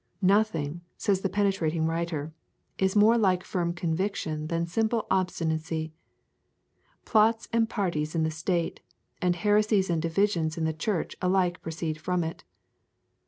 'Nothing,' 0.19 0.81
says 0.97 1.23
a 1.23 1.29
penetrating 1.29 1.85
writer, 1.85 2.33
'is 2.79 2.95
more 2.95 3.19
like 3.19 3.43
firm 3.43 3.71
conviction 3.71 4.47
than 4.47 4.65
simple 4.65 5.05
obstinacy. 5.11 5.93
Plots 7.05 7.47
and 7.53 7.69
parties 7.69 8.15
in 8.15 8.23
the 8.23 8.31
state, 8.31 8.79
and 9.21 9.35
heresies 9.35 9.91
and 9.91 10.01
divisions 10.01 10.57
in 10.57 10.63
the 10.63 10.73
church 10.73 11.15
alike 11.21 11.61
proceed 11.61 12.01
from 12.01 12.23
it.' 12.23 12.43